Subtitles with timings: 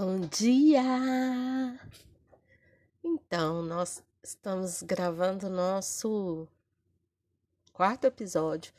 [0.00, 0.80] Bom dia!
[3.02, 6.46] Então, nós estamos gravando nosso
[7.72, 8.72] quarto episódio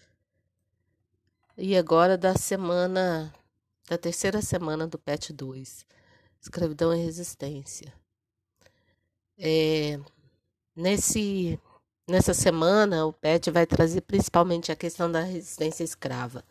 [1.58, 3.34] e agora da semana,
[3.90, 5.86] da terceira semana do PET 2,
[6.40, 7.94] Escravidão e Resistência.
[9.38, 10.00] É,
[10.74, 11.60] nesse,
[12.08, 16.46] nessa semana, o PET vai trazer principalmente a questão da resistência escrava.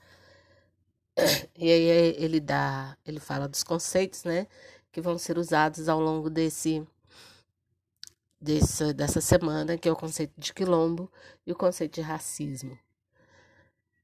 [1.57, 4.46] E aí ele dá, ele fala dos conceitos, né,
[4.93, 6.86] que vão ser usados ao longo desse,
[8.40, 11.11] desse dessa semana, que é o conceito de quilombo
[11.46, 12.79] e o conceito de racismo.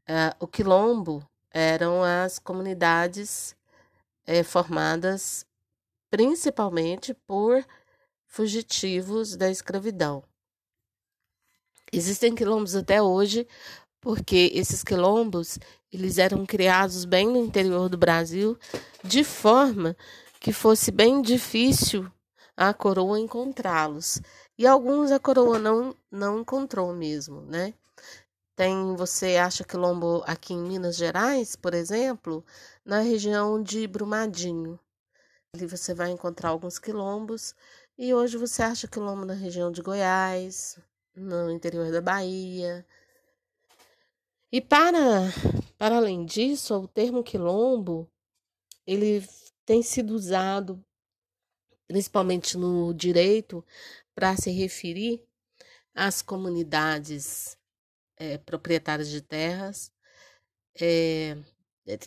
[0.09, 3.57] Uh, o quilombo eram as comunidades
[4.27, 5.47] é, formadas
[6.11, 7.65] principalmente por
[8.25, 10.23] fugitivos da escravidão.
[11.93, 13.47] Existem quilombos até hoje,
[14.05, 15.59] porque esses quilombos
[15.91, 18.59] eles eram criados bem no interior do Brasil,
[19.03, 19.97] de forma
[20.39, 22.07] que fosse bem difícil
[22.55, 24.21] a coroa encontrá-los.
[24.59, 27.73] E alguns a coroa não, não encontrou mesmo, né?
[28.55, 32.45] Tem, você acha quilombo aqui em Minas Gerais, por exemplo,
[32.85, 34.79] na região de Brumadinho.
[35.55, 37.55] Ali você vai encontrar alguns quilombos.
[37.97, 40.79] E hoje você acha quilombo na região de Goiás,
[41.17, 42.87] no interior da Bahia,
[44.55, 45.01] e para,
[45.77, 48.09] para além disso, o termo quilombo,
[48.87, 49.27] ele
[49.67, 50.81] tem sido usado
[51.89, 53.67] principalmente no direito
[54.15, 55.21] para se referir
[55.93, 57.59] às comunidades
[58.17, 59.93] é, proprietárias de terras
[60.81, 61.37] é,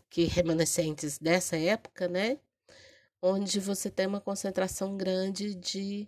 [0.09, 2.40] que remanescentes dessa época, né?
[3.22, 6.08] Onde você tem uma concentração grande de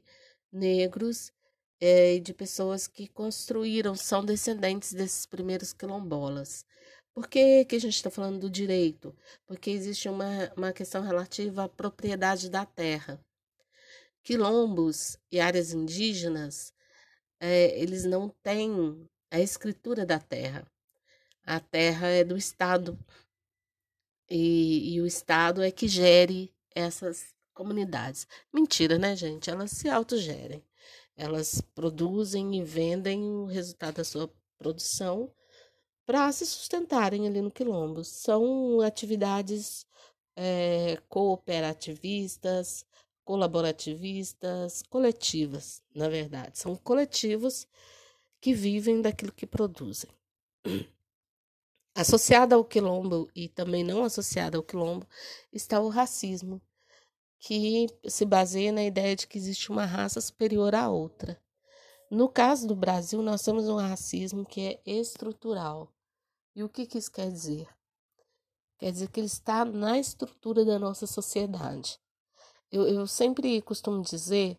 [0.49, 1.33] negros
[1.79, 6.65] é, de pessoas que construíram, são descendentes desses primeiros quilombolas.
[7.13, 9.15] Por que, que a gente está falando do direito?
[9.45, 13.19] Porque existe uma, uma questão relativa à propriedade da terra.
[14.23, 16.73] Quilombos e áreas indígenas,
[17.39, 20.65] é, eles não têm a escritura da terra.
[21.43, 22.97] A terra é do Estado.
[24.29, 28.27] E, e o Estado é que gere essas comunidades.
[28.53, 29.49] Mentira, né, gente?
[29.49, 30.63] Elas se autogerem.
[31.19, 35.29] Elas produzem e vendem o resultado da sua produção
[36.05, 38.05] para se sustentarem ali no quilombo.
[38.05, 39.85] São atividades
[40.33, 42.85] é, cooperativistas,
[43.25, 46.57] colaborativistas, coletivas, na verdade.
[46.57, 47.67] São coletivos
[48.39, 50.09] que vivem daquilo que produzem.
[51.93, 55.05] Associada ao quilombo e também não associada ao quilombo
[55.51, 56.61] está o racismo,
[57.39, 61.41] que se baseia na ideia de que existe uma raça superior à outra.
[62.11, 65.93] No caso do Brasil, nós temos um racismo que é estrutural.
[66.55, 67.67] E o que, que isso quer dizer?
[68.77, 71.99] Quer dizer que ele está na estrutura da nossa sociedade.
[72.71, 74.57] Eu, eu sempre costumo dizer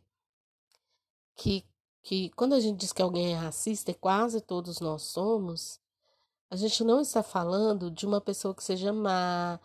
[1.37, 1.65] que,
[2.03, 5.81] que quando a gente diz que alguém é racista, e quase todos nós somos,
[6.51, 9.61] a gente não está falando de uma pessoa que seja má,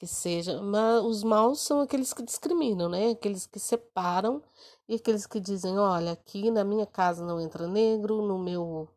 [0.00, 0.62] que seja.
[0.62, 3.10] Mas os maus são aqueles que discriminam, né?
[3.10, 4.42] Aqueles que separam
[4.88, 8.88] e aqueles que dizem, olha, aqui na minha casa não entra negro, no meu,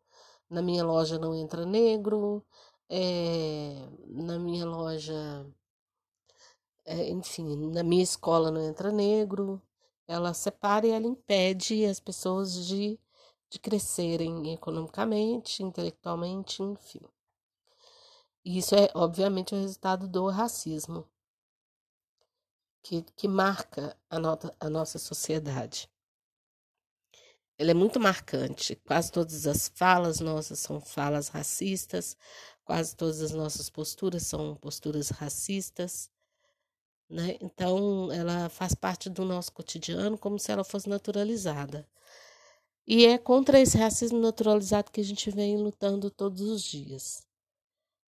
[0.50, 2.44] na minha loja não entra negro,
[2.88, 5.46] é, na minha loja,
[6.86, 9.60] é, enfim, na minha escola não entra negro.
[10.08, 12.98] Ela separa e ela impede as pessoas de,
[13.50, 17.00] de crescerem economicamente, intelectualmente, enfim.
[18.44, 21.08] E isso é, obviamente, o resultado do racismo,
[22.82, 25.88] que, que marca a, nota, a nossa sociedade.
[27.58, 28.76] Ele é muito marcante.
[28.76, 32.16] Quase todas as falas nossas são falas racistas,
[32.64, 36.10] quase todas as nossas posturas são posturas racistas.
[37.08, 37.38] Né?
[37.40, 41.88] Então, ela faz parte do nosso cotidiano como se ela fosse naturalizada.
[42.86, 47.26] E é contra esse racismo naturalizado que a gente vem lutando todos os dias.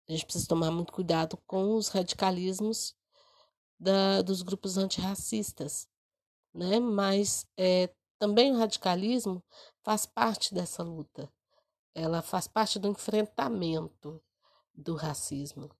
[0.08, 2.94] A gente precisa tomar muito cuidado com os radicalismos
[3.78, 5.88] da, dos grupos antirracistas,
[6.54, 6.78] né?
[6.78, 9.42] Mas é, também o radicalismo
[9.82, 11.30] faz parte dessa luta.
[11.94, 14.22] Ela faz parte do enfrentamento
[14.74, 15.70] do racismo,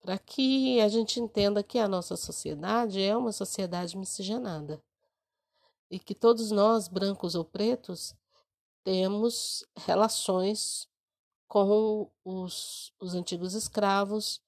[0.00, 4.82] para que a gente entenda que a nossa sociedade é uma sociedade miscigenada
[5.90, 8.14] e que todos nós, brancos ou pretos,
[8.84, 10.88] temos relações
[11.48, 14.40] com os, os antigos escravos,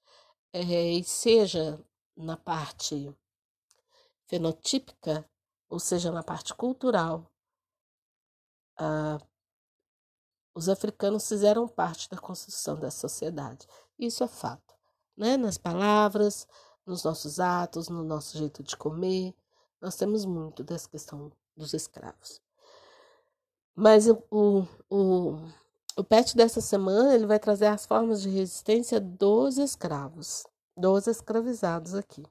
[0.53, 1.83] é, seja
[2.15, 3.13] na parte
[4.27, 5.29] fenotípica,
[5.69, 7.29] ou seja, na parte cultural,
[8.77, 9.17] ah,
[10.53, 13.67] os africanos fizeram parte da construção da sociedade.
[13.97, 14.75] Isso é fato,
[15.17, 15.37] né?
[15.37, 16.47] Nas palavras,
[16.85, 19.35] nos nossos atos, no nosso jeito de comer,
[19.81, 22.39] Nós temos muito dessa questão dos escravos.
[23.75, 25.37] Mas o, o,
[25.97, 30.45] o, PET dessa semana ele vai trazer as formas de resistência dos escravos,
[30.77, 32.23] dos escravizados aqui.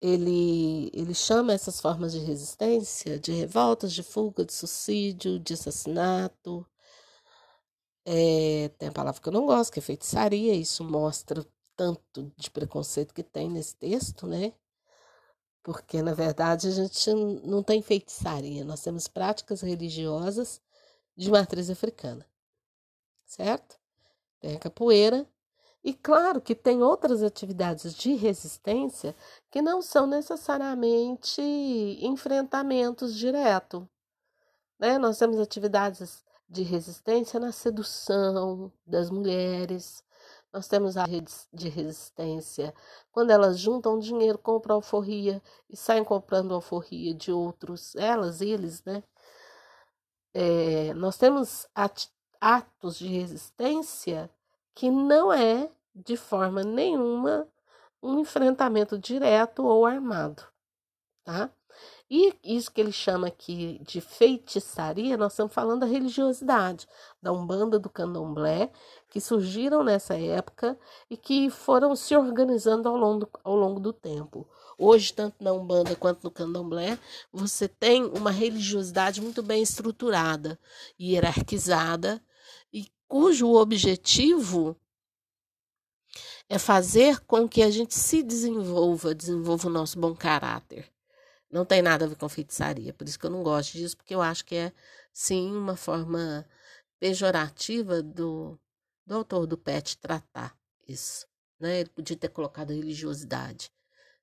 [0.00, 6.66] Ele, ele chama essas formas de resistência de revoltas, de fuga, de suicídio, de assassinato.
[8.04, 10.54] É, tem a palavra que eu não gosto, que é feitiçaria.
[10.54, 11.44] Isso mostra
[11.76, 14.54] tanto de preconceito que tem nesse texto, né?
[15.62, 17.12] Porque, na verdade, a gente
[17.44, 20.60] não tem feitiçaria, nós temos práticas religiosas
[21.20, 22.26] de matriz africana,
[23.26, 23.78] certo?
[24.40, 25.28] Tem a capoeira,
[25.84, 29.14] e claro que tem outras atividades de resistência
[29.50, 31.42] que não são necessariamente
[32.00, 33.86] enfrentamentos direto.
[34.78, 34.96] Né?
[34.96, 40.02] Nós temos atividades de resistência na sedução das mulheres,
[40.50, 42.74] nós temos a rede de resistência
[43.12, 49.02] quando elas juntam dinheiro, compram alforria e saem comprando alforria de outros, elas, eles, né?
[50.32, 51.66] É, nós temos
[52.40, 54.30] atos de resistência
[54.74, 57.48] que não é de forma nenhuma
[58.02, 60.42] um enfrentamento direto ou armado,
[61.24, 61.50] tá?
[62.10, 66.88] E isso que ele chama aqui de feitiçaria, nós estamos falando da religiosidade,
[67.22, 68.72] da Umbanda, do Candomblé,
[69.08, 70.76] que surgiram nessa época
[71.08, 74.48] e que foram se organizando ao longo, ao longo do tempo.
[74.82, 76.98] Hoje, tanto na Umbanda quanto no Candomblé,
[77.30, 80.58] você tem uma religiosidade muito bem estruturada,
[80.98, 82.18] hierarquizada,
[82.72, 84.74] e cujo objetivo
[86.48, 90.90] é fazer com que a gente se desenvolva, desenvolva o nosso bom caráter.
[91.50, 94.14] Não tem nada a ver com feitiçaria, por isso que eu não gosto disso, porque
[94.14, 94.72] eu acho que é,
[95.12, 96.48] sim, uma forma
[96.98, 98.58] pejorativa do,
[99.04, 100.56] do autor do PET tratar
[100.88, 101.26] isso.
[101.58, 101.80] Né?
[101.80, 103.70] Ele podia ter colocado religiosidade.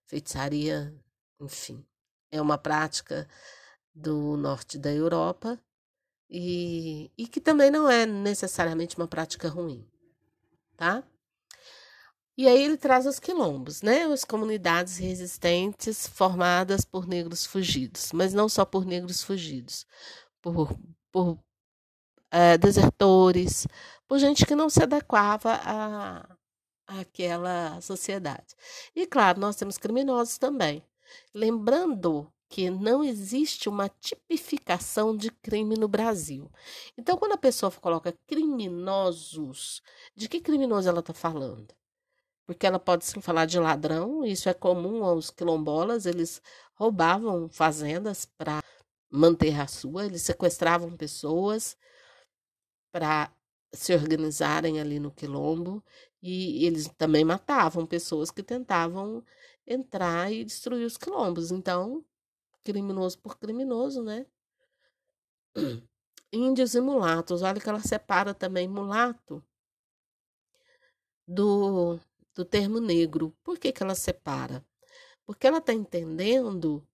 [0.07, 0.93] Feitiçaria,
[1.39, 1.85] enfim,
[2.31, 3.27] é uma prática
[3.93, 5.59] do norte da Europa
[6.29, 9.85] e, e que também não é necessariamente uma prática ruim,
[10.75, 11.03] tá?
[12.37, 14.03] E aí ele traz os quilombos, né?
[14.03, 19.85] As comunidades resistentes formadas por negros fugidos, mas não só por negros fugidos,
[20.41, 20.69] por,
[21.11, 21.39] por
[22.31, 23.67] é, desertores,
[24.07, 26.36] por gente que não se adequava a,
[26.87, 28.55] àquela sociedade.
[28.95, 30.83] E claro, nós temos criminosos também.
[31.33, 36.49] Lembrando que não existe uma tipificação de crime no Brasil.
[36.97, 39.81] Então, quando a pessoa coloca criminosos,
[40.15, 41.77] de que criminoso ela está falando?
[42.47, 46.41] porque ela pode sim falar de ladrão, isso é comum aos quilombolas, eles
[46.75, 48.63] roubavam fazendas para
[49.11, 51.77] manter a sua, eles sequestravam pessoas
[52.89, 53.29] para
[53.73, 55.83] se organizarem ali no quilombo
[56.21, 59.23] e eles também matavam pessoas que tentavam
[59.65, 61.51] entrar e destruir os quilombos.
[61.51, 62.03] Então,
[62.63, 64.25] criminoso por criminoso, né?
[66.31, 69.43] Índios e mulatos, olha que ela separa também mulato
[71.27, 71.99] do
[72.37, 73.35] do termo negro.
[73.43, 74.63] Por que, que ela separa?
[75.25, 76.87] Porque ela está entendendo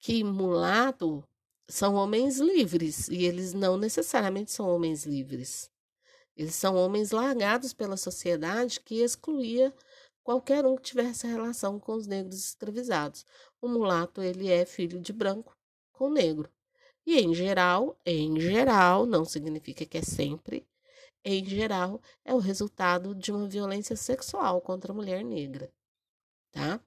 [0.00, 1.22] que mulato
[1.68, 5.70] são homens livres e eles não necessariamente são homens livres.
[6.38, 9.74] Eles são homens largados pela sociedade que excluía
[10.22, 13.26] qualquer um que tivesse relação com os negros escravizados.
[13.60, 15.58] O mulato ele é filho de branco
[15.92, 16.48] com negro.
[17.04, 20.64] E em geral, em geral, não significa que é sempre,
[21.24, 25.72] em geral, é o resultado de uma violência sexual contra a mulher negra,
[26.52, 26.80] tá?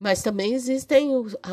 [0.00, 1.10] Mas também existem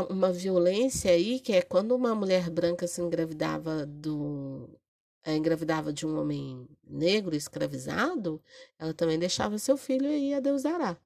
[0.10, 4.81] uma violência aí que é quando uma mulher branca se engravidava do
[5.26, 8.42] engravidava de um homem negro escravizado,
[8.80, 10.98] ela também deixava seu filho aí a Deus dará.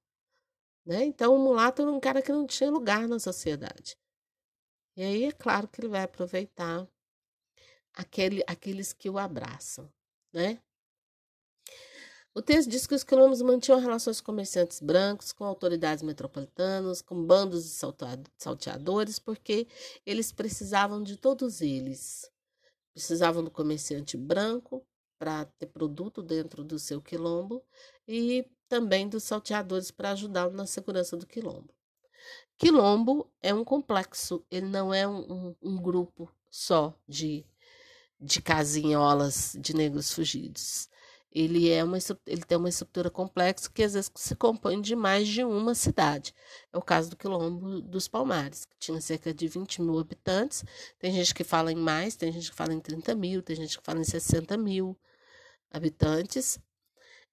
[0.86, 1.04] Né?
[1.04, 3.98] Então, o mulato era um cara que não tinha lugar na sociedade.
[4.96, 6.88] E aí é claro que ele vai aproveitar
[7.94, 9.92] aquele, aqueles que o abraçam,
[10.32, 10.62] né?
[12.34, 17.26] O texto diz que os quilombos mantinham relações com comerciantes brancos, com autoridades metropolitanas, com
[17.26, 17.70] bandos de
[18.38, 19.68] salteadores, porque
[20.06, 22.30] eles precisavam de todos eles.
[22.96, 24.84] Precisavam do comerciante branco
[25.20, 27.64] para ter produto dentro do seu quilombo
[28.08, 31.72] e também dos salteadores para ajudá-lo na segurança do quilombo.
[32.58, 37.46] Quilombo é um complexo, ele não é um, um, um grupo só de
[38.20, 40.90] de casinholas de negros fugidos.
[41.36, 45.28] Ele, é uma, ele tem uma estrutura complexa que às vezes se compõe de mais
[45.28, 46.34] de uma cidade.
[46.74, 50.64] É o caso do Quilombo dos Palmares, que tinha cerca de 20 mil habitantes.
[51.00, 53.78] Tem gente que fala em mais, tem gente que fala em 30 mil, tem gente
[53.78, 54.98] que fala em 60 mil
[55.72, 56.60] habitantes.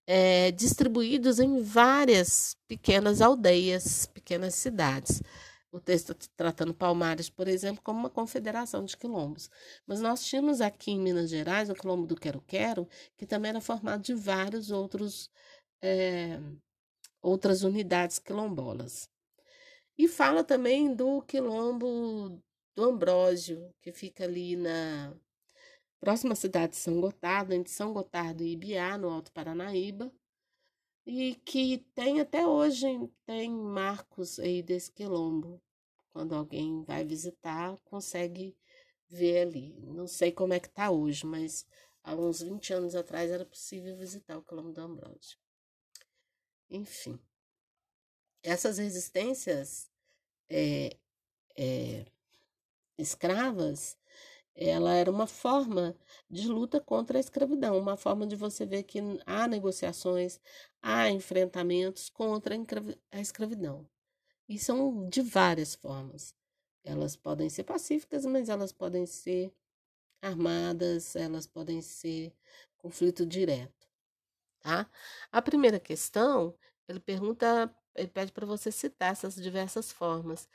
[0.07, 5.23] é, distribuídos em várias pequenas aldeias, pequenas cidades.
[5.73, 9.50] O texto tratando Palmares, por exemplo, como uma confederação de quilombos.
[9.87, 12.87] Mas nós tínhamos aqui em Minas Gerais, o quilombo do Quero-Quero,
[13.17, 15.31] que também era formado de vários outros
[15.81, 16.38] é,
[17.23, 19.09] outras unidades quilombolas.
[19.97, 22.43] E fala também do quilombo
[22.75, 25.14] do Ambrósio, que fica ali na
[26.00, 30.12] próxima cidade de São Gotardo, entre São Gotardo e Ibiá, no Alto Paranaíba,
[31.07, 32.87] e que tem até hoje
[33.27, 35.61] tem marcos aí desse quilombo.
[36.13, 38.57] Quando alguém vai visitar, consegue
[39.09, 39.75] ver ali.
[39.81, 41.67] Não sei como é que está hoje, mas
[42.05, 45.39] há uns 20 anos atrás era possível visitar o quilombo do Ambrósio.
[46.71, 47.19] Enfim,
[48.43, 49.91] essas resistências
[50.49, 50.97] é,
[51.57, 52.07] é,
[52.99, 53.97] escravas,
[54.55, 55.97] ela era uma forma
[56.31, 60.41] de luta contra a escravidão, uma forma de você ver que há negociações,
[60.83, 62.55] há enfrentamentos contra
[63.11, 63.89] a escravidão.
[64.49, 66.35] E são de várias formas.
[66.85, 69.53] Elas podem ser pacíficas, mas elas podem ser
[70.23, 72.33] armadas, elas podem ser
[72.79, 73.89] conflito direto,
[74.61, 74.89] tá?
[75.33, 76.55] A primeira questão,
[76.89, 80.49] ele pergunta, ele pede para você citar essas diversas formas.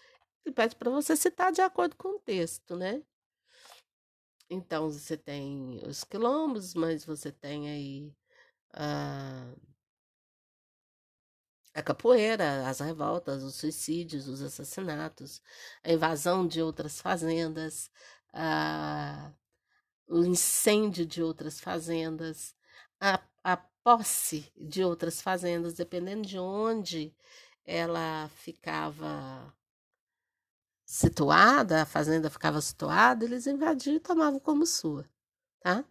[0.46, 3.04] Ele pede para você citar de acordo com o texto, né?
[4.50, 8.14] Então, você tem os quilombos, mas você tem aí
[8.74, 9.54] a,
[11.74, 15.42] a capoeira, as revoltas, os suicídios, os assassinatos,
[15.84, 17.92] a invasão de outras fazendas,
[18.34, 19.32] a,
[20.08, 22.56] o incêndio de outras fazendas,
[23.00, 27.14] a, a posse de outras fazendas, dependendo de onde
[27.66, 29.54] ela ficava
[30.88, 35.06] situada, a fazenda ficava situada, eles invadiam e tomavam como sua,
[35.62, 35.86] tá?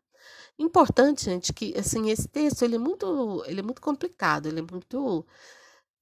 [0.58, 4.62] Importante, gente, que assim esse texto ele é muito, ele é muito complicado, ele é
[4.62, 5.26] muito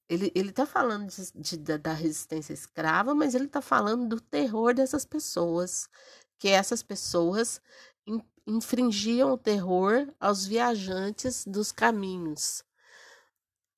[0.08, 4.74] ele, ele tá falando de, de, da resistência escrava, mas ele tá falando do terror
[4.74, 5.88] dessas pessoas,
[6.38, 7.60] que essas pessoas
[8.46, 12.64] infringiam o terror aos viajantes dos caminhos,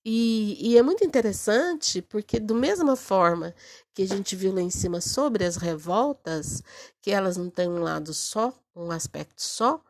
[0.08, 3.52] e, e, é muito interessante porque, do mesma forma
[3.92, 6.62] que a gente viu lá em cima sobre as revoltas,
[7.02, 9.82] que elas não têm um lado só, um aspecto só,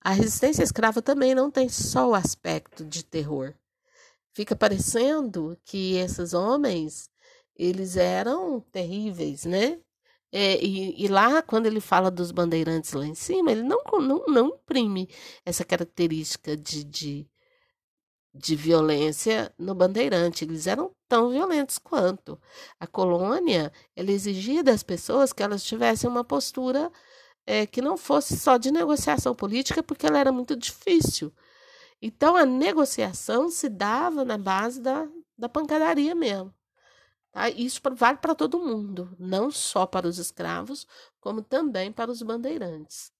[0.00, 3.52] a resistência escrava também não tem só o aspecto de terror.
[4.32, 7.10] Fica parecendo que esses homens,
[7.54, 9.78] eles eram terríveis, né?
[10.32, 14.24] É, e, e, lá, quando ele fala dos bandeirantes lá em cima, ele não, não,
[14.26, 15.10] não imprime
[15.44, 17.31] essa característica de, de
[18.34, 20.44] de violência no Bandeirante.
[20.44, 22.40] Eles eram tão violentos quanto.
[22.80, 26.90] A colônia ela exigia das pessoas que elas tivessem uma postura
[27.46, 31.32] é, que não fosse só de negociação política, porque ela era muito difícil.
[32.00, 36.52] Então, a negociação se dava na base da, da pancadaria mesmo.
[37.30, 37.48] Tá?
[37.48, 40.86] Isso vale para todo mundo, não só para os escravos,
[41.20, 43.12] como também para os bandeirantes.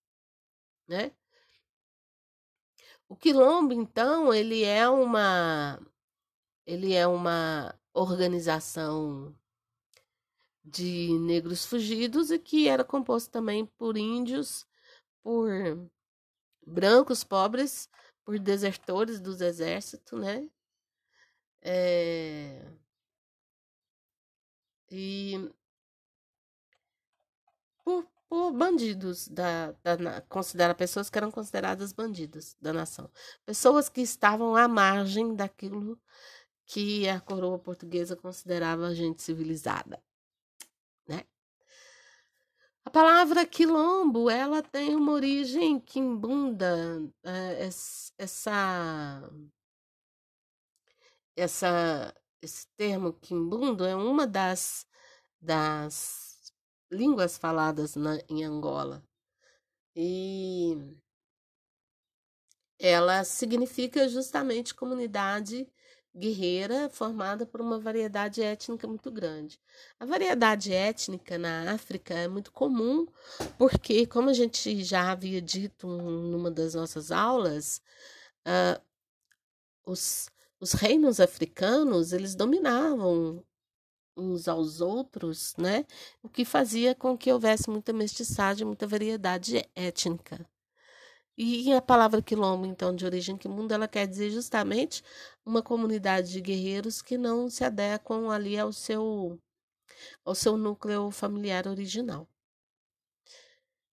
[0.87, 1.13] Né?
[3.13, 5.79] O quilombo, então, ele é uma
[6.67, 9.37] ele é uma organização
[10.65, 14.67] de negros fugidos e que era composto também por índios,
[15.23, 15.51] por
[16.67, 17.87] brancos pobres,
[18.25, 20.49] por desertores dos exércitos, né?
[21.61, 22.67] É...
[24.91, 25.53] E
[28.33, 33.11] por bandidos da, da considera pessoas que eram consideradas bandidos da nação,
[33.45, 36.01] pessoas que estavam à margem daquilo
[36.65, 40.03] que a coroa portuguesa considerava gente civilizada,
[41.07, 41.25] né?
[42.87, 47.69] A palavra quilombo, ela tem uma origem quimbunda, é,
[48.17, 49.31] essa
[51.37, 54.87] essa esse termo quimbundo é uma das
[55.39, 56.32] das
[56.93, 59.03] línguas faladas na, em Angola.
[59.97, 60.77] E
[62.79, 65.67] ela significa justamente comunidade
[66.15, 69.59] guerreira formada por uma variedade étnica muito grande.
[69.99, 73.07] A variedade étnica na África é muito comum,
[73.57, 77.81] porque, como a gente já havia dito numa das nossas aulas,
[78.47, 78.81] uh,
[79.87, 80.29] os,
[80.61, 83.43] os reinos africanos eles dominavam
[84.17, 85.85] uns aos outros, né?
[86.23, 90.47] O que fazia com que houvesse muita mestiçagem, muita variedade étnica.
[91.37, 95.03] E a palavra quilombo, então, de origem quimundo, ela quer dizer justamente
[95.45, 99.41] uma comunidade de guerreiros que não se adequam ali ao seu,
[100.25, 102.29] ao seu núcleo familiar original.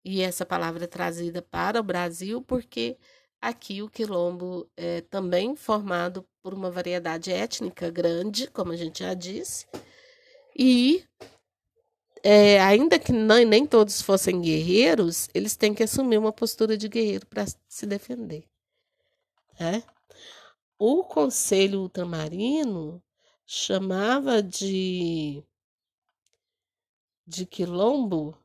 [0.04, 2.98] E essa palavra é trazida para o Brasil porque
[3.42, 9.14] Aqui o quilombo é também formado por uma variedade étnica grande, como a gente já
[9.14, 9.66] disse,
[10.58, 11.04] e
[12.24, 16.88] é, ainda que não, nem todos fossem guerreiros, eles têm que assumir uma postura de
[16.88, 18.46] guerreiro para se defender.
[19.60, 19.84] Né?
[20.78, 23.02] O Conselho Ultramarino
[23.46, 25.44] chamava de,
[27.26, 28.38] de quilombo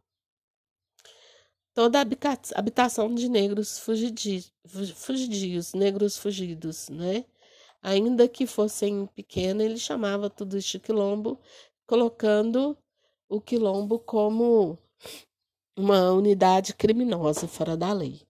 [1.75, 2.07] toda a
[2.55, 7.25] habitação de negros fugidios, negros fugidos, né?
[7.83, 11.39] Ainda que fossem pequenos, ele chamava tudo isso de quilombo,
[11.87, 12.77] colocando
[13.29, 14.79] o quilombo como
[15.77, 18.27] uma unidade criminosa fora da lei.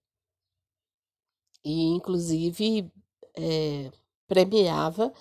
[1.63, 2.91] E, inclusive,
[3.35, 3.91] é,
[4.27, 5.13] premiava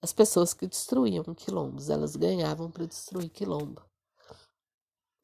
[0.00, 1.90] as pessoas que destruíam quilombos.
[1.90, 3.82] Elas ganhavam para destruir quilombo.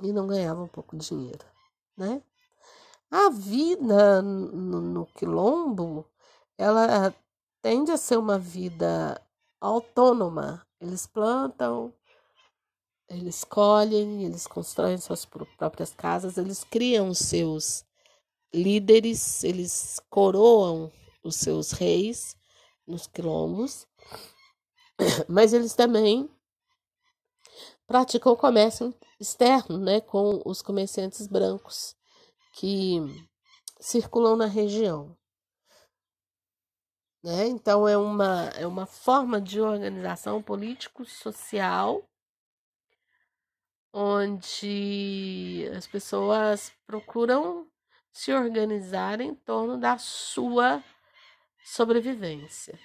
[0.02, 1.44] E não ganhavam pouco dinheiro,
[1.96, 2.22] né?
[3.10, 6.08] A vida no, no quilombo,
[6.56, 7.12] ela
[7.60, 9.20] tende a ser uma vida
[9.60, 10.64] autônoma.
[10.80, 11.92] Eles plantam,
[13.08, 17.84] eles colhem, eles constroem suas próprias casas, eles criam seus
[18.52, 22.36] líderes, eles coroam os seus reis
[22.86, 23.86] nos quilombos,
[25.28, 26.30] mas eles também
[27.86, 31.96] praticam o comércio externo, né, com os comerciantes brancos
[32.52, 33.00] que
[33.80, 35.16] circulam na região.
[37.22, 37.48] Né?
[37.48, 42.07] Então é uma, é uma forma de organização político-social
[43.92, 47.66] onde as pessoas procuram
[48.12, 50.82] se organizar em torno da sua
[51.62, 52.78] sobrevivência.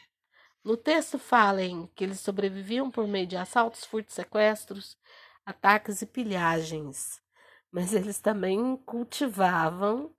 [0.63, 4.97] No texto fala em que eles sobreviviam por meio de assaltos, furtos, sequestros,
[5.45, 7.21] ataques e pilhagens,
[7.71, 10.15] mas eles também cultivavam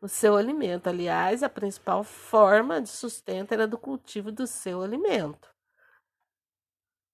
[0.00, 0.88] o seu alimento.
[0.88, 5.48] Aliás, a principal forma de sustento era do cultivo do seu alimento.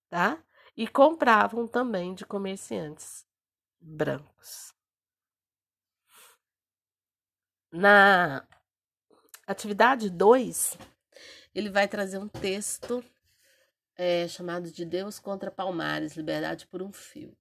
[0.09, 0.43] Tá?
[0.79, 3.25] E compravam também de comerciantes
[3.81, 4.73] brancos.
[7.69, 8.47] Na
[9.45, 10.77] atividade 2,
[11.53, 13.03] ele vai trazer um texto
[13.97, 17.37] é, chamado de Deus contra Palmares, Liberdade por um Fio.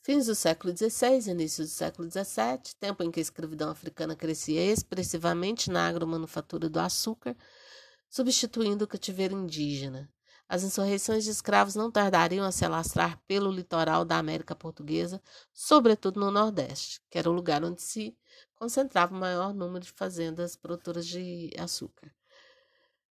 [0.00, 4.72] Fins do século XVI, início do século XVII, tempo em que a escravidão africana crescia
[4.72, 7.36] expressivamente na agromanufatura do açúcar,
[8.08, 10.08] substituindo o cativeiro indígena.
[10.52, 15.18] As insurreições de escravos não tardariam a se alastrar pelo litoral da América Portuguesa,
[15.50, 18.14] sobretudo no Nordeste, que era o lugar onde se
[18.54, 22.14] concentrava o maior número de fazendas produtoras de açúcar.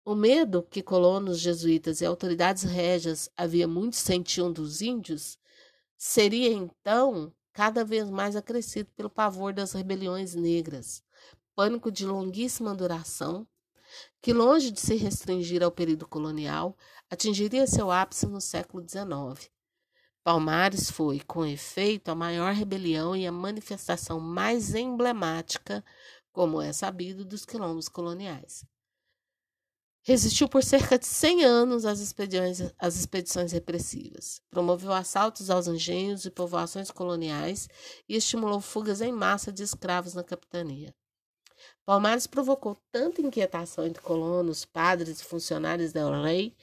[0.04, 5.38] O medo que colonos jesuítas e autoridades régias havia muito sentiam dos índios
[5.96, 11.02] seria então cada vez mais acrescido pelo pavor das rebeliões negras,
[11.56, 13.48] pânico de longuíssima duração,
[14.22, 16.76] que longe de se restringir ao período colonial,
[17.10, 19.50] atingiria seu ápice no século XIX.
[20.22, 25.84] Palmares foi, com efeito, a maior rebelião e a manifestação mais emblemática,
[26.32, 28.64] como é sabido, dos quilombos coloniais.
[30.02, 34.40] Resistiu por cerca de 100 anos às expedições, às expedições repressivas.
[34.50, 37.68] Promoveu assaltos aos engenhos e povoações coloniais
[38.08, 40.94] e estimulou fugas em massa de escravos na capitania.
[41.84, 46.54] Palmares provocou tanta inquietação entre colonos, padres e funcionários da lei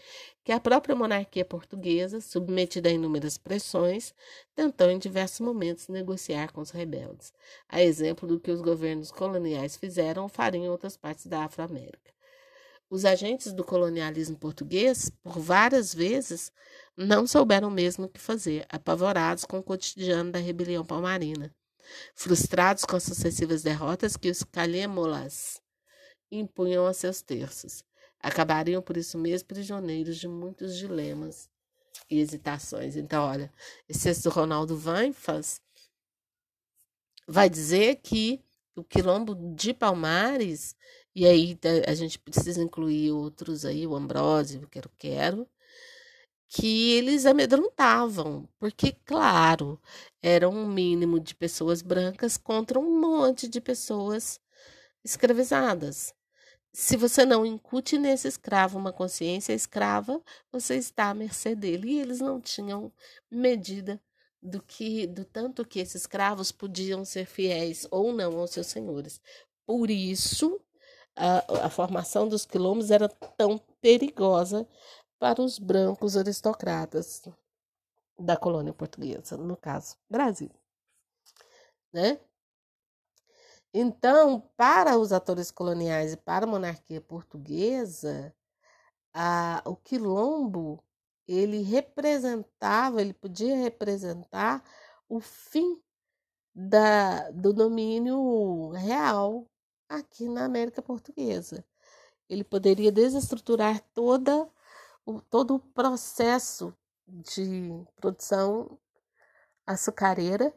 [0.43, 4.13] que a própria monarquia portuguesa, submetida a inúmeras pressões,
[4.55, 7.33] tentou em diversos momentos negociar com os rebeldes,
[7.67, 12.13] a exemplo do que os governos coloniais fizeram ou fariam em outras partes da Afro-América.
[12.89, 16.53] Os agentes do colonialismo português, por várias vezes,
[16.95, 21.53] não souberam mesmo o que fazer, apavorados com o cotidiano da rebelião palmarina,
[22.15, 25.61] frustrados com as sucessivas derrotas que os calêmolas
[26.31, 27.83] impunham a seus terços.
[28.19, 31.49] Acabariam, por isso mesmo, prisioneiros de muitos dilemas
[32.09, 32.95] e hesitações.
[32.95, 33.51] Então, olha,
[33.87, 35.61] esse texto do Ronaldo Vanfas
[37.27, 38.43] vai dizer que
[38.75, 40.75] o quilombo de Palmares,
[41.15, 45.47] e aí a gente precisa incluir outros aí, o Ambrósio, o Quero Quero,
[46.47, 49.79] que eles amedrontavam, porque, claro,
[50.21, 54.39] era um mínimo de pessoas brancas contra um monte de pessoas
[55.03, 56.13] escravizadas.
[56.73, 61.93] Se você não incute nesse escravo uma consciência escrava, você está à mercê dele.
[61.93, 62.93] E eles não tinham
[63.31, 64.01] medida
[64.41, 69.19] do que do tanto que esses escravos podiam ser fiéis ou não aos seus senhores.
[69.65, 70.61] Por isso,
[71.15, 74.67] a, a formação dos quilombos era tão perigosa
[75.19, 77.23] para os brancos aristocratas
[78.17, 80.49] da colônia portuguesa, no caso, Brasil.
[81.93, 82.19] Né?
[83.73, 88.33] Então, para os atores coloniais e para a monarquia portuguesa,
[89.13, 90.83] a, o quilombo
[91.27, 94.63] ele representava, ele podia representar
[95.09, 95.81] o fim
[96.55, 99.45] da, do domínio real
[99.89, 101.65] aqui na América Portuguesa.
[102.29, 104.49] Ele poderia desestruturar toda,
[105.07, 106.75] o, todo o processo
[107.07, 108.77] de produção
[109.65, 110.53] açucareira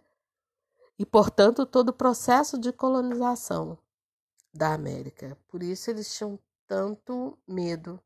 [0.98, 3.78] e, portanto, todo o processo de colonização
[4.52, 5.38] da América.
[5.48, 6.36] Por isso eles tinham
[6.66, 8.02] tanto medo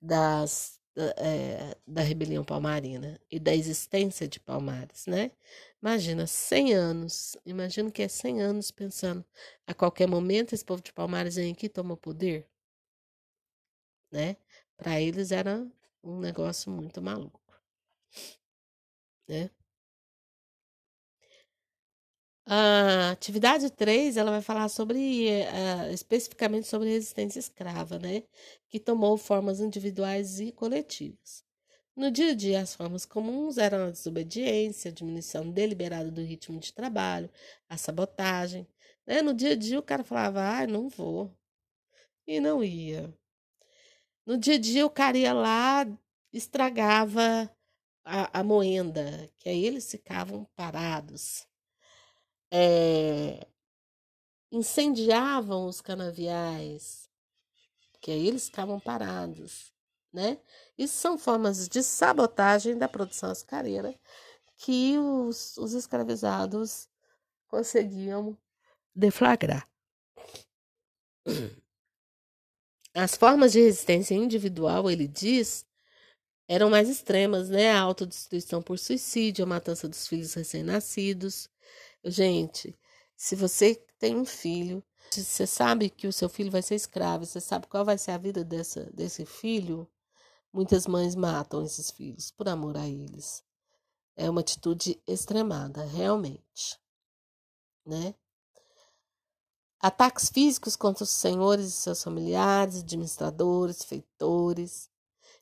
[0.00, 5.32] das, é, da rebelião palmarina e da existência de Palmares, né?
[5.82, 9.24] Imagina, 100 anos, imagina que é 100 anos pensando,
[9.66, 12.48] a qualquer momento esse povo de Palmares vem aqui e toma o poder,
[14.12, 14.36] né?
[14.78, 15.66] Para eles era
[16.02, 17.40] um negócio muito maluco,
[19.28, 19.50] né?
[22.46, 28.22] A atividade 3, ela vai falar sobre, uh, especificamente sobre resistência escrava, né?
[28.70, 31.44] Que tomou formas individuais e coletivas.
[31.96, 36.58] No dia a dia, as formas comuns eram a desobediência, a diminuição deliberada do ritmo
[36.60, 37.30] de trabalho,
[37.68, 38.66] a sabotagem.
[39.06, 39.22] Né?
[39.22, 41.30] No dia a dia, o cara falava, ah, não vou.
[42.26, 43.12] E não ia.
[44.28, 45.86] No dia a dia, o cara ia lá,
[46.30, 47.50] estragava
[48.04, 51.48] a, a moenda, que aí eles ficavam parados
[52.50, 53.46] é,
[54.52, 57.08] incendiavam os canaviais,
[58.02, 59.72] que aí eles ficavam parados,
[60.12, 60.38] né?
[60.76, 63.98] Isso são formas de sabotagem da produção açucareira
[64.58, 66.86] que os, os escravizados
[67.46, 68.36] conseguiam
[68.94, 69.66] deflagrar.
[72.98, 75.64] As formas de resistência individual, ele diz,
[76.48, 77.70] eram mais extremas, né?
[77.70, 81.48] A autodestruição por suicídio, a matança dos filhos recém-nascidos,
[82.04, 82.78] Gente,
[83.16, 87.40] se você tem um filho, você sabe que o seu filho vai ser escravo, você
[87.40, 89.86] sabe qual vai ser a vida dessa, desse filho,
[90.52, 93.44] muitas mães matam esses filhos por amor a eles.
[94.16, 96.78] É uma atitude extremada, realmente.
[97.84, 98.14] Né?
[99.80, 104.90] Ataques físicos contra os senhores e seus familiares, administradores, feitores.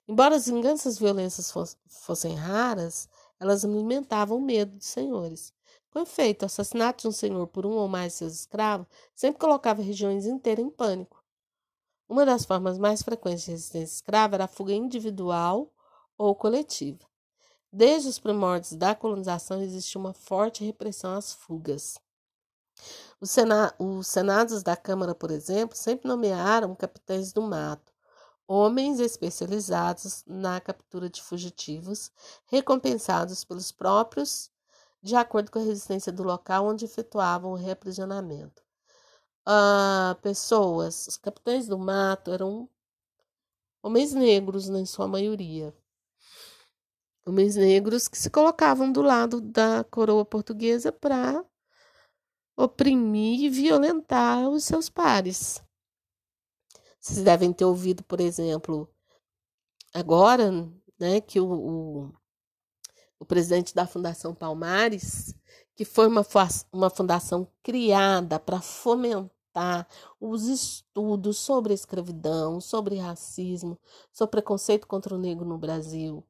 [0.07, 1.53] Embora as vinganças violências
[1.89, 3.09] fossem raras,
[3.41, 5.55] elas alimentavam o medo dos senhores.
[5.91, 9.41] Com efeito, o assassinato de um senhor por um ou mais de seus escravos sempre
[9.41, 11.25] colocava regiões inteiras em pânico.
[12.07, 15.73] Uma das formas mais frequentes de resistência escrava era a fuga individual
[16.19, 17.05] ou coletiva.
[17.73, 21.99] Desde os primórdios da colonização existia uma forte repressão às fugas.
[23.21, 27.93] Os, sena os senados da Câmara, por exemplo, sempre nomearam capitães do mato,
[28.47, 32.13] homens especializados na captura de fugitivos,
[32.47, 34.51] recompensados pelos próprios
[35.03, 38.63] de acordo com a resistência do local onde efetuavam o reaprisionamento.
[39.45, 42.69] Ah, pessoas, os capitães do mato eram
[43.83, 45.73] homens negros, na sua maioria.
[47.25, 51.45] Homens negros que se colocavam do lado da coroa portuguesa para
[52.57, 55.63] oprimir e violentar os seus pares.
[57.01, 58.89] Vocês devem ter ouvido, por exemplo,
[59.95, 60.51] agora,
[60.99, 62.13] né, que o, o
[63.19, 65.35] o presidente da Fundação Palmares,
[65.75, 66.25] que foi uma,
[66.73, 69.89] uma fundação criada para fomentar
[70.21, 73.79] os estudos sobre escravidão, sobre racismo,
[74.13, 76.23] sobre preconceito contra o negro no Brasil.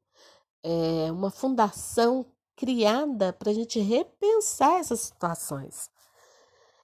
[0.62, 5.90] É uma fundação criada para a gente repensar essas situações.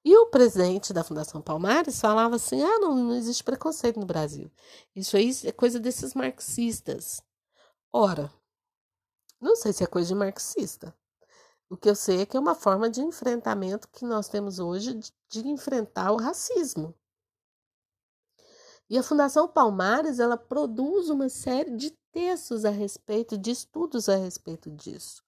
[0.04, 4.50] E o presidente da Fundação Palmares falava assim: ah, não, não existe preconceito no Brasil.
[4.94, 7.22] Isso aí é coisa desses marxistas.
[7.92, 8.32] Ora,
[9.40, 10.96] não sei se é coisa de marxista.
[11.68, 14.94] O que eu sei é que é uma forma de enfrentamento que nós temos hoje
[14.94, 16.94] de, de enfrentar o racismo.
[18.90, 24.16] E a Fundação Palmares, ela produz uma série de textos a respeito, de estudos a
[24.16, 25.24] respeito disso.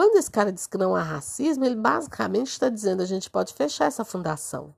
[0.00, 3.52] Quando esse cara diz que não há racismo, ele basicamente está dizendo a gente pode
[3.52, 4.74] fechar essa fundação.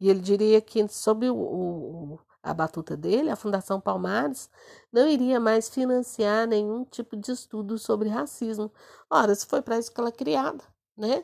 [0.00, 4.48] E ele diria que sob o, o, a batuta dele, a Fundação Palmares
[4.90, 8.72] não iria mais financiar nenhum tipo de estudo sobre racismo.
[9.10, 10.64] Ora, se foi para isso que ela é criada,
[10.96, 11.22] né?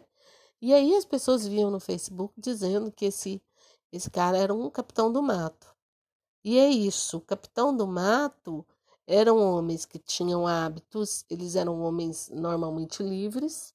[0.61, 3.43] E aí as pessoas viam no Facebook dizendo que esse,
[3.91, 5.75] esse cara era um capitão do mato.
[6.45, 8.67] E é isso, o capitão do mato
[9.09, 13.75] eram homens que tinham hábitos, eles eram homens normalmente livres,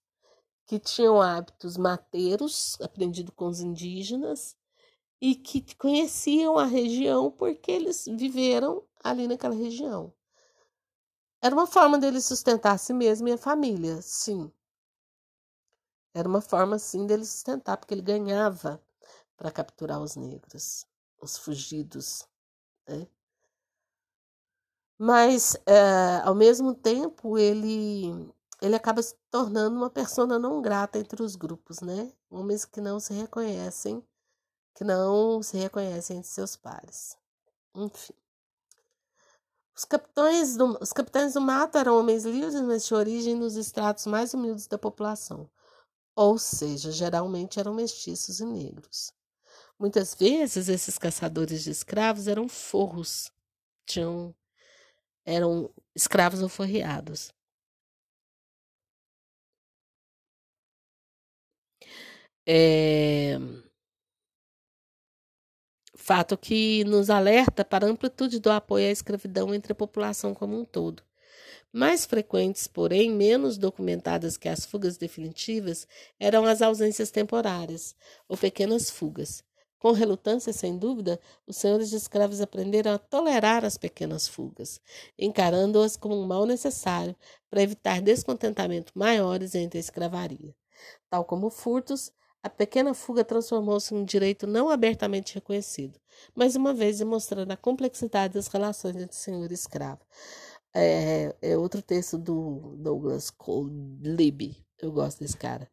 [0.68, 4.56] que tinham hábitos mateiros, aprendido com os indígenas,
[5.20, 10.14] e que conheciam a região porque eles viveram ali naquela região.
[11.42, 14.52] Era uma forma dele sustentar a si mesmo e a família, sim.
[16.14, 18.80] Era uma forma assim dele sustentar, porque ele ganhava
[19.36, 20.86] para capturar os negros,
[21.20, 22.28] os fugidos.
[22.88, 23.08] Né?
[25.06, 31.22] Mas, é, ao mesmo tempo, ele, ele acaba se tornando uma persona não grata entre
[31.22, 32.14] os grupos, né?
[32.30, 34.02] Homens que não se reconhecem,
[34.74, 37.18] que não se reconhecem entre seus pares.
[37.76, 38.14] Enfim.
[39.76, 44.06] Os capitães, do, os capitães do mato eram homens livres, mas de origem nos estratos
[44.06, 45.50] mais humildes da população,
[46.16, 49.12] ou seja, geralmente eram mestiços e negros.
[49.78, 53.30] Muitas vezes esses caçadores de escravos eram forros,
[53.86, 54.34] tinham,
[55.26, 57.34] eram escravos alforriados.
[62.46, 63.38] É...
[65.96, 70.60] Fato que nos alerta para a amplitude do apoio à escravidão entre a população como
[70.60, 71.02] um todo.
[71.72, 75.88] Mais frequentes, porém, menos documentadas que as fugas definitivas,
[76.20, 77.96] eram as ausências temporárias,
[78.28, 79.44] ou pequenas fugas.
[79.84, 84.80] Com relutância, sem dúvida, os senhores de escravos aprenderam a tolerar as pequenas fugas,
[85.20, 87.14] encarando-as como um mal necessário
[87.50, 90.56] para evitar descontentamento maiores entre a escravaria.
[91.10, 96.00] Tal como furtos, a pequena fuga transformou-se em um direito não abertamente reconhecido,
[96.34, 100.00] mais uma vez demonstrando a complexidade das relações entre senhor e escravo.
[100.74, 104.56] É, é outro texto do Douglas Colib.
[104.82, 105.70] Eu gosto desse cara.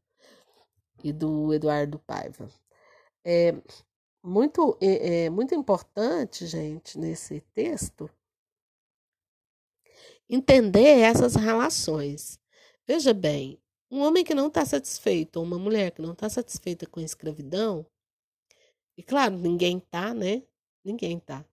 [1.05, 2.49] E do Eduardo Paiva.
[3.25, 3.55] É
[4.23, 8.11] muito, é, é muito importante, gente, nesse texto,
[10.29, 12.39] entender essas relações.
[12.87, 16.87] Veja bem, um homem que não está satisfeito, ou uma mulher que não está satisfeita
[16.87, 17.87] com a escravidão,
[18.97, 20.43] e claro, ninguém está, né?
[20.85, 21.45] Ninguém está.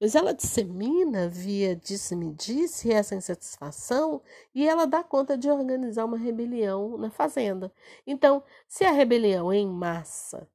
[0.00, 4.22] Mas ela dissemina via disse-me-disse essa insatisfação
[4.54, 7.72] e ela dá conta de organizar uma rebelião na fazenda.
[8.06, 10.48] Então, se a rebelião é em massa,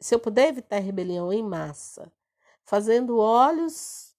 [0.00, 2.12] se eu puder evitar rebelião em massa,
[2.64, 4.14] fazendo olhos,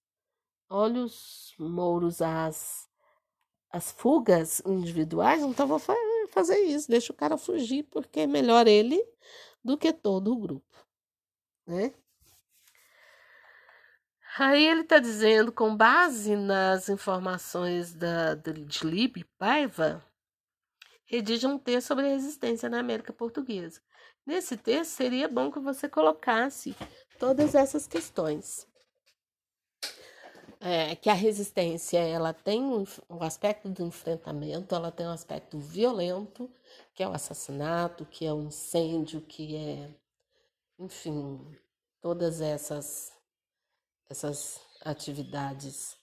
[0.69, 2.89] olhos mouros às,
[3.71, 5.79] às fugas individuais, então vou
[6.29, 9.03] fazer isso, deixa o cara fugir, porque é melhor ele
[9.63, 10.85] do que todo o grupo,
[11.65, 11.93] né?
[14.37, 20.01] Aí ele está dizendo, com base nas informações da, de Libe Paiva,
[21.05, 23.81] redige um texto sobre a resistência na América Portuguesa.
[24.25, 26.75] Nesse texto, seria bom que você colocasse
[27.17, 28.67] todas essas questões.
[30.61, 35.57] É, que a resistência ela tem um, um aspecto do enfrentamento, ela tem um aspecto
[35.57, 36.51] violento,
[36.93, 39.89] que é o assassinato, que é o incêndio, que é,
[40.77, 41.39] enfim,
[42.01, 43.13] todas essas
[44.09, 45.97] essas atividades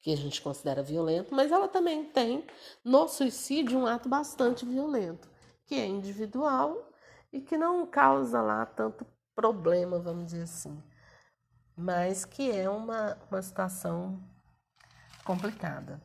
[0.00, 2.46] que a gente considera violento, mas ela também tem
[2.84, 5.28] no suicídio um ato bastante violento,
[5.64, 6.92] que é individual
[7.32, 10.82] e que não causa lá tanto problema, vamos dizer assim,
[11.76, 14.22] mas que é uma, uma situação
[15.24, 16.00] complicada.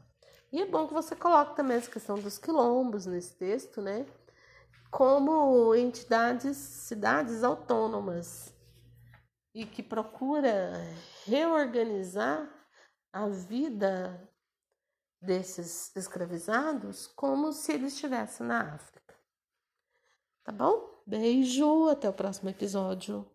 [0.51, 4.05] E é bom que você coloque também essa questão dos quilombos nesse texto, né?
[4.89, 8.53] Como entidades, cidades autônomas
[9.53, 10.73] e que procura
[11.25, 12.49] reorganizar
[13.13, 14.29] a vida
[15.21, 19.15] desses escravizados como se eles estivessem na África.
[20.43, 20.90] Tá bom?
[21.05, 23.25] Beijo, até o próximo episódio.